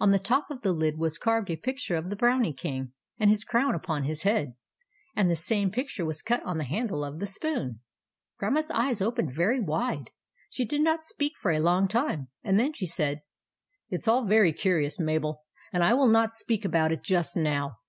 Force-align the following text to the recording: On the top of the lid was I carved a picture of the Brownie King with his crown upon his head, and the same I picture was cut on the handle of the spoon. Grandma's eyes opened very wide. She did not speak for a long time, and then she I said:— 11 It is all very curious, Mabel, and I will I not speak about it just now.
On 0.00 0.10
the 0.10 0.18
top 0.18 0.50
of 0.50 0.62
the 0.62 0.72
lid 0.72 0.98
was 0.98 1.16
I 1.16 1.22
carved 1.24 1.48
a 1.48 1.54
picture 1.54 1.94
of 1.94 2.10
the 2.10 2.16
Brownie 2.16 2.52
King 2.52 2.90
with 3.20 3.28
his 3.28 3.44
crown 3.44 3.72
upon 3.76 4.02
his 4.02 4.24
head, 4.24 4.56
and 5.14 5.30
the 5.30 5.36
same 5.36 5.68
I 5.68 5.70
picture 5.70 6.04
was 6.04 6.22
cut 6.22 6.42
on 6.42 6.58
the 6.58 6.64
handle 6.64 7.04
of 7.04 7.20
the 7.20 7.26
spoon. 7.28 7.78
Grandma's 8.36 8.72
eyes 8.72 9.00
opened 9.00 9.32
very 9.32 9.60
wide. 9.60 10.10
She 10.48 10.64
did 10.64 10.80
not 10.80 11.06
speak 11.06 11.34
for 11.38 11.52
a 11.52 11.60
long 11.60 11.86
time, 11.86 12.26
and 12.42 12.58
then 12.58 12.72
she 12.72 12.86
I 12.86 12.88
said:— 12.88 13.16
11 13.90 13.90
It 13.92 13.98
is 13.98 14.08
all 14.08 14.24
very 14.26 14.52
curious, 14.52 14.98
Mabel, 14.98 15.44
and 15.72 15.84
I 15.84 15.94
will 15.94 16.08
I 16.08 16.12
not 16.14 16.34
speak 16.34 16.64
about 16.64 16.90
it 16.90 17.04
just 17.04 17.36
now. 17.36 17.76